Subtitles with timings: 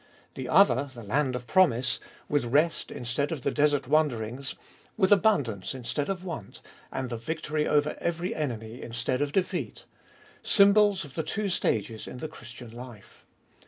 [0.33, 4.55] The other, the land of promise, with rest instead of the desert wander ings,
[4.97, 6.59] with abundance instead of want,
[6.91, 9.85] and the victory over every enemy instead of defeat:
[10.41, 13.27] symbols of the two stages in the Christian life.